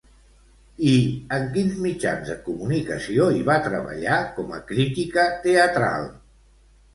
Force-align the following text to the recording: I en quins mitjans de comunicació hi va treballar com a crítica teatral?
I 0.91 0.93
en 1.35 1.43
quins 1.57 1.75
mitjans 1.83 2.25
de 2.31 2.37
comunicació 2.45 3.27
hi 3.35 3.43
va 3.51 3.59
treballar 3.67 4.17
com 4.39 4.57
a 4.59 4.63
crítica 4.73 5.27
teatral? 5.47 6.11